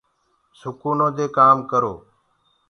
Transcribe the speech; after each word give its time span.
سُکونو 0.59 1.07
دي 1.17 1.25
ڪآم 1.37 1.57
ڪرو۔ 1.71 1.93